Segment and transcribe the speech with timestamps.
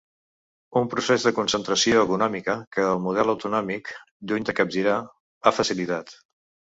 [0.79, 3.91] Un procés de concentració econòmica que el model autonòmic,
[4.31, 4.97] lluny de capgirar,
[5.51, 6.15] ha facilitat.